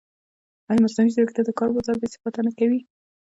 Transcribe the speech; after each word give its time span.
ایا 0.67 0.83
مصنوعي 0.83 1.11
ځیرکتیا 1.15 1.43
د 1.45 1.51
کار 1.59 1.69
بازار 1.75 1.95
بېثباته 2.01 2.41
نه 2.47 2.51
کوي؟ 2.59 2.79